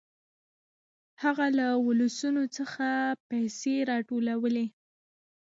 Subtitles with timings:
[1.23, 2.87] هغه له ولسونو څخه
[3.29, 4.65] پيسې راټولولې.